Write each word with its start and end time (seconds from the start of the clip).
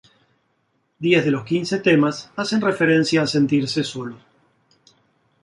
Diez 0.97 1.23
de 1.23 1.29
los 1.29 1.43
quince 1.43 1.77
temas 1.77 2.31
hacen 2.35 2.59
referencia 2.59 3.21
a 3.21 3.27
sentirse 3.27 3.83
solo. 3.83 4.17